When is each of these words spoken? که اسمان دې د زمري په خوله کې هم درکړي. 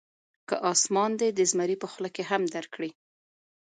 که 0.47 0.55
اسمان 0.71 1.11
دې 1.19 1.29
د 1.33 1.39
زمري 1.51 1.75
په 1.81 1.87
خوله 1.91 2.09
کې 2.15 2.23
هم 2.31 2.41
درکړي. 2.55 2.91